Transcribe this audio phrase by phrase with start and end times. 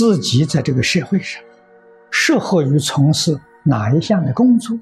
[0.00, 1.42] 自己在这个社会上
[2.10, 4.74] 适合于从事哪一项的工作，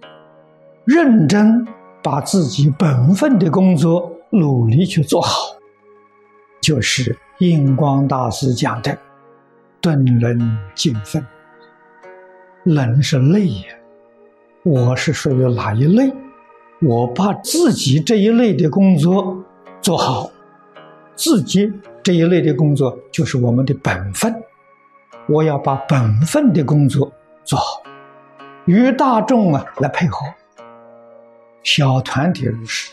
[0.84, 1.66] 认真
[2.04, 5.56] 把自己本分的工作努力去做好，
[6.60, 8.96] 就是印光大师讲的
[9.82, 11.26] “顿人尽分”。
[12.62, 13.64] 人是类呀，
[14.62, 16.12] 我是属于哪一类？
[16.80, 19.36] 我把自己这一类的工作
[19.82, 20.30] 做好，
[21.16, 21.72] 自己
[22.04, 24.32] 这一类的工作就是我们的本分。
[25.28, 27.12] 我要把本分的工作
[27.44, 27.82] 做好，
[28.64, 30.26] 与大众啊来配合。
[31.62, 32.92] 小团体如是，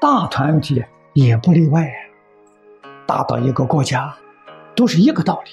[0.00, 1.88] 大团体也不例外。
[3.06, 4.12] 大到一个国家，
[4.74, 5.52] 都是一个道理。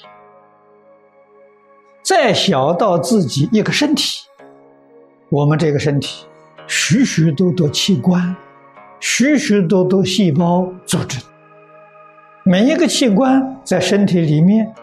[2.02, 4.26] 再小到自己一个身体，
[5.30, 6.26] 我们这个身体。
[6.66, 8.36] 许许多多器官，
[9.00, 11.20] 许许多多细胞组织，
[12.44, 14.74] 每一个器官在身体里面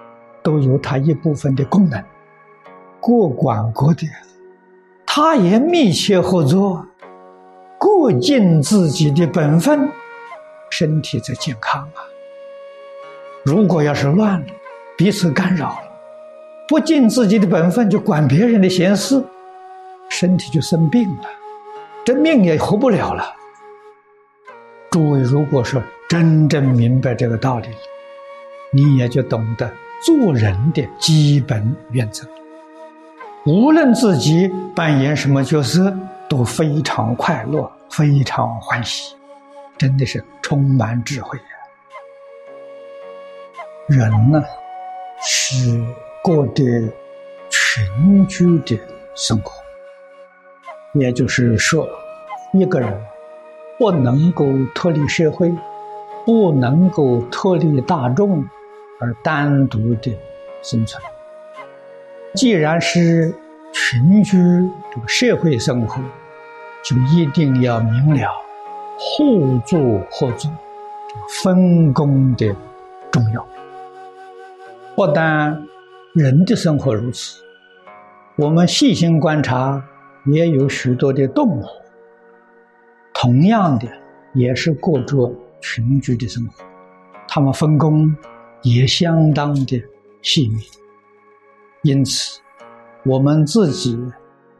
[0.49, 2.03] 都有它一部分的功能，
[3.03, 4.07] 各管各的，
[5.05, 6.87] 它也密切合作，
[7.79, 9.91] 各尽自己的本分，
[10.71, 12.01] 身体才健康啊。
[13.45, 14.47] 如果要是乱了，
[14.97, 15.83] 彼此干扰了，
[16.67, 19.23] 不尽自己的本分就管别人的闲事，
[20.09, 21.25] 身体就生病了。
[22.07, 23.35] 这命也活不了了。
[24.91, 27.69] 诸位，如果说真正明白这个道理，
[28.73, 29.71] 你也就懂得
[30.05, 32.27] 做人的基本原则。
[33.45, 35.97] 无论自己扮演什么角色，
[36.29, 39.17] 都非常快乐，非常欢喜，
[39.77, 41.45] 真的是充满智慧呀。
[43.89, 44.43] 人呢，
[45.23, 45.83] 是
[46.23, 46.63] 过的
[47.49, 48.79] 群居的
[49.15, 49.53] 生活。
[50.93, 51.89] 也就是说，
[52.53, 53.03] 一个人
[53.79, 55.51] 不能够脱离社会，
[56.27, 58.45] 不能够脱离大众
[58.99, 60.17] 而单独的
[60.63, 61.03] 生存。
[62.35, 63.35] 既然是
[63.73, 64.37] 群居
[64.93, 66.01] 这个社会生活，
[66.83, 68.31] 就一定要明了
[68.99, 70.51] 互助合作、
[71.43, 72.55] 分工的
[73.11, 73.47] 重要。
[74.95, 75.67] 不但
[76.15, 77.41] 人的生活如此，
[78.37, 79.83] 我们细心观察。
[80.27, 81.65] 也有许多的动物，
[83.15, 83.89] 同样的
[84.35, 85.33] 也是过着
[85.63, 86.63] 群居的生活，
[87.27, 88.15] 它们分工
[88.63, 89.83] 也相当的
[90.23, 90.63] 细密。
[91.83, 92.41] 因此，
[93.05, 93.99] 我们自己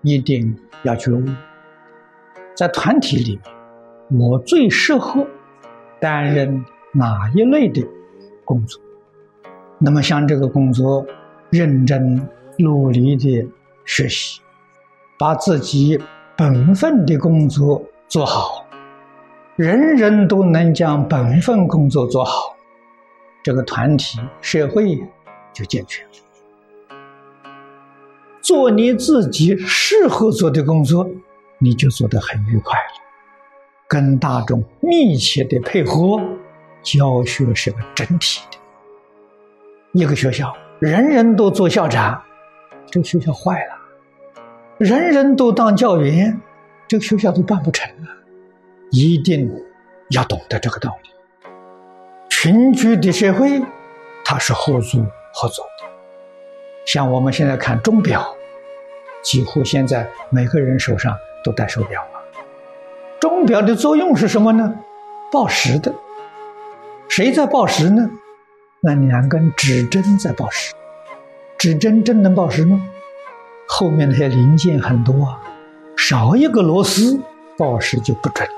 [0.03, 1.25] 一定要觉悟，
[2.55, 3.41] 在团体里
[4.11, 5.27] 面，我最适合
[6.01, 7.87] 担任哪一类的
[8.45, 8.81] 工作？
[9.79, 11.05] 那么，像这个工作，
[11.51, 12.29] 认真
[12.59, 13.47] 努力的
[13.85, 14.41] 学习。
[15.19, 15.99] 把自己
[16.37, 18.65] 本分的工作做好，
[19.57, 22.55] 人人都能将本分工作做好，
[23.49, 25.03] 这个团体社会
[25.55, 26.13] 就健全了。
[28.43, 31.09] 做你自己适合做的工作，
[31.59, 32.93] 你就做得很愉快了。
[33.89, 36.21] 跟大众密切的配合，
[36.83, 38.59] 教学是个整体的。
[39.93, 42.23] 一个学校人人都做校长，
[42.91, 43.75] 这个学校坏了。
[44.77, 46.39] 人人都当教员，
[46.87, 48.09] 这个学校都办不成了。
[48.91, 49.51] 一定
[50.11, 51.09] 要懂得这个道理。
[52.41, 53.61] 群居的社会，
[54.25, 55.05] 它是合作
[55.35, 55.89] 合作的。
[56.87, 58.33] 像我们现在看钟表，
[59.25, 62.21] 几乎现在每个人手上都戴手表了。
[63.19, 64.73] 钟表的作用是什么呢？
[65.33, 65.93] 报时的。
[67.09, 68.09] 谁在报时呢？
[68.83, 70.73] 那两根指针在报时。
[71.59, 72.81] 指针真能报时吗？
[73.67, 75.43] 后面那些零件很多啊，
[75.97, 77.21] 少一个螺丝
[77.57, 78.49] 报时就不准。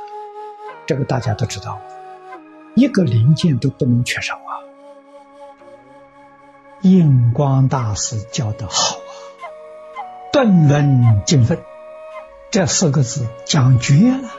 [0.85, 1.81] 这个大家都知道，
[2.81, 4.65] 一个零件都不能缺少啊。
[6.81, 9.13] 印光大师教的好啊
[10.33, 11.59] ，“顿伦尽分”
[12.51, 14.31] 这四个字讲绝了。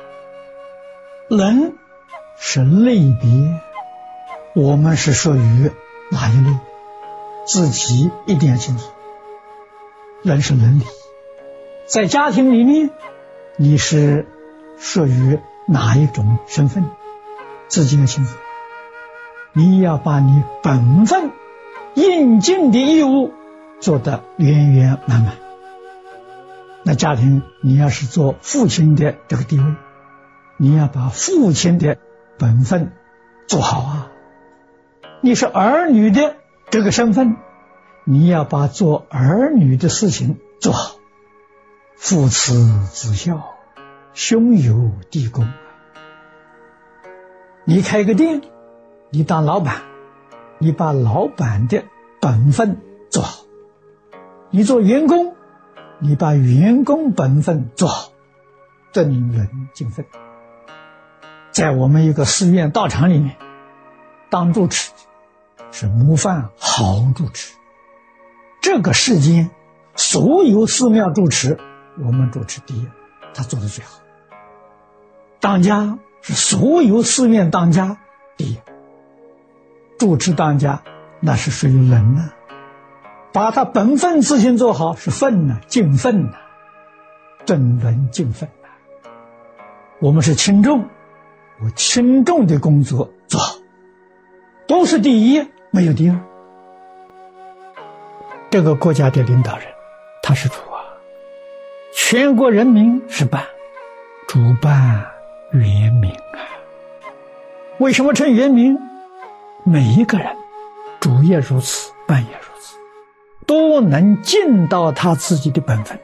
[1.30, 1.76] 人
[2.40, 3.62] 是类别，
[4.56, 5.72] 我们是属于
[6.10, 6.58] 哪一类？
[7.46, 8.88] 自己一定要清楚。
[10.24, 10.86] 人是伦理，
[11.86, 12.90] 在家庭里面，
[13.56, 14.28] 你是
[14.80, 16.86] 属于哪一种身份？
[17.72, 18.36] 自己要清楚。
[19.54, 21.32] 你要把你本分
[21.94, 23.32] 应尽的义务
[23.80, 25.36] 做得圆圆满满。
[26.84, 29.64] 那家庭，你要是做父亲的这个地位，
[30.58, 31.98] 你要把父亲的
[32.38, 32.92] 本分
[33.48, 34.12] 做好啊。
[35.22, 36.36] 你是儿女的
[36.70, 37.38] 这个身份。
[38.04, 40.96] 你要把做儿女的事情做好，
[41.96, 42.54] 父慈
[42.86, 43.54] 子孝，
[44.14, 45.48] 兄友弟恭。
[47.64, 48.42] 你开个店，
[49.12, 49.82] 你当老板，
[50.58, 51.84] 你把老板的
[52.20, 53.22] 本分做。
[53.22, 53.46] 好。
[54.50, 55.36] 你做员工，
[56.00, 58.12] 你把员工本分做好，
[58.92, 60.06] 顿伦尽分。
[61.52, 63.38] 在我们一个寺院道场里面，
[64.30, 64.92] 当住持
[65.72, 67.56] 是模范好住持。
[68.62, 69.52] 这个世间
[69.96, 71.58] 所有寺庙住持，
[72.00, 72.88] 我们主持第一，
[73.34, 74.00] 他做的最好。
[75.40, 77.98] 当家是所有寺院当家
[78.38, 78.58] 第一，
[79.98, 80.82] 主持当家
[81.20, 82.32] 那是属于人呢。
[83.34, 86.34] 把他本分事情做好是分呢，尽分呢，
[87.46, 88.68] 正伦尽分呐。
[90.00, 90.86] 我们是轻重，
[91.64, 93.56] 我轻重的工作做好，
[94.68, 96.20] 都是第一，没有第二。
[98.50, 99.66] 这个国家的领导人，
[100.22, 100.84] 他是主啊，
[101.94, 103.46] 全国人民是办，
[104.28, 105.06] 主办
[105.52, 106.40] 元明啊。
[107.80, 108.78] 为什么称元明？
[109.64, 110.28] 每一个人，
[111.00, 112.76] 主业如此，办也如此。
[113.46, 116.00] 都能尽到他自己的本分，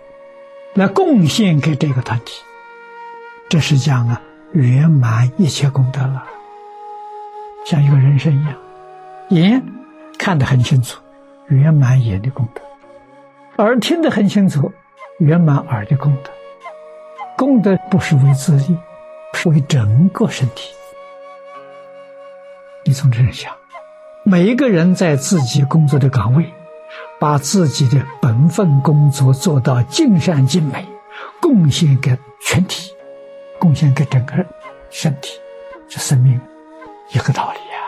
[0.73, 2.43] 来贡献给这个团体，
[3.49, 4.21] 这是讲啊
[4.51, 6.25] 圆满一切功德了，
[7.65, 8.53] 像一个人生一样，
[9.29, 9.63] 眼
[10.17, 10.99] 看得很清楚，
[11.47, 12.61] 圆满眼的功德；
[13.63, 14.71] 耳听得很清楚，
[15.19, 16.31] 圆满耳的功德。
[17.37, 18.77] 功德不是为自利，是
[19.45, 20.73] 为整个身体。
[22.83, 23.53] 你从这想，
[24.23, 26.53] 每一个人在自己工作的岗位。
[27.19, 30.87] 把自己的本分工作做到尽善尽美，
[31.41, 32.91] 贡献给全体，
[33.57, 34.33] 贡献给整个
[34.91, 35.31] 身体，
[35.89, 36.39] 这生命
[37.11, 37.79] 一个道理呀。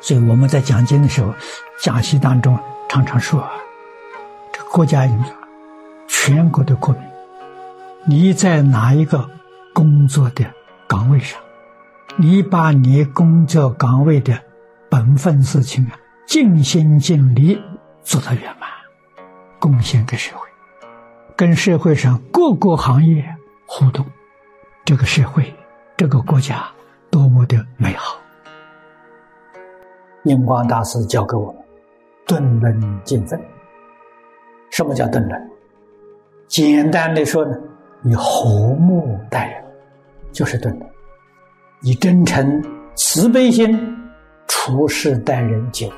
[0.00, 1.32] 所以我们在讲经的时候，
[1.80, 2.58] 讲习当中
[2.88, 3.48] 常常说：
[4.52, 5.28] 这国家领导，
[6.08, 7.02] 全国的国民，
[8.06, 9.30] 你在哪一个
[9.74, 10.46] 工作的
[10.88, 11.38] 岗位上，
[12.16, 14.40] 你把你工作岗位的
[14.88, 17.60] 本分事情啊，尽心尽力。
[18.04, 18.68] 做到圆满，
[19.58, 20.46] 贡献给社会，
[21.34, 23.24] 跟社会上各个行业
[23.64, 24.04] 互动，
[24.84, 25.54] 这个社会，
[25.96, 26.68] 这个国家
[27.10, 28.18] 多么的美好！
[30.24, 31.62] 印光大师教给我们，
[32.26, 33.40] 顿伦尽分。
[34.68, 35.50] 什么叫顿伦？
[36.46, 37.56] 简单的说呢，
[38.02, 39.63] 以和睦待人，
[40.34, 40.86] 就是顿伦；
[41.80, 42.62] 以真诚
[42.96, 43.96] 慈悲心
[44.48, 45.92] 处事待人接物。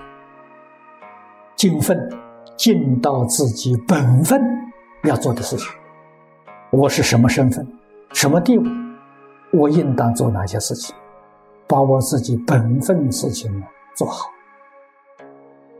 [1.56, 1.98] 尽分，
[2.54, 4.40] 尽到自己本分
[5.04, 5.66] 要做的事情。
[6.70, 7.66] 我是什么身份，
[8.12, 8.70] 什么地位，
[9.52, 10.94] 我应当做哪些事情，
[11.66, 13.66] 把我自己本分事情呢
[13.96, 14.30] 做好。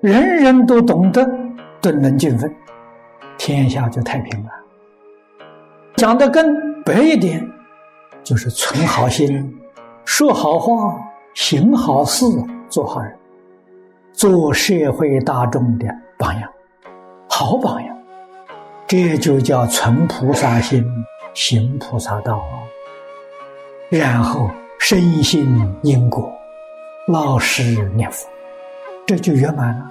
[0.00, 1.29] 人人都懂得
[1.82, 2.50] 顿能尽分，
[3.37, 4.50] 天下就太平了。
[5.97, 7.47] 讲的更白一点，
[8.26, 9.56] 就是存好心，
[10.05, 10.99] 说好话，
[11.32, 12.26] 行好事，
[12.69, 13.17] 做好人。
[14.12, 15.87] 做社会大众的
[16.19, 16.50] 榜样，
[17.28, 17.96] 好榜样，
[18.84, 20.84] 这就叫存菩萨心，
[21.34, 22.67] 行菩萨道啊。
[23.90, 24.50] 然后
[24.81, 25.46] 深信
[25.82, 26.28] 因果，
[27.06, 28.26] 老实念佛，
[29.06, 29.88] 这就圆满了。